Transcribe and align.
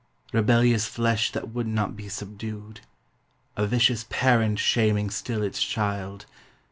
Rebellious 0.33 0.87
flesh 0.87 1.31
that 1.31 1.49
would 1.53 1.67
not 1.67 1.95
be 1.95 2.09
subdued, 2.09 2.79
A 3.55 3.67
vicious 3.67 4.03
parent 4.09 4.57
shaming 4.57 5.11
still 5.11 5.43
its 5.43 5.61
child. 5.61 6.25